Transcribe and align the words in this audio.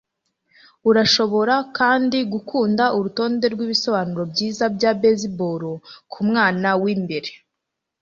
Urashobora 0.89 1.55
kandi 1.77 2.17
gukunda 2.33 2.83
urutonde 2.97 3.45
rwibisobanuro 3.53 4.23
byiza 4.31 4.63
bya 4.75 4.91
baseball 5.01 5.63
kumwana 6.13 6.69
w'imbere. 6.83 7.29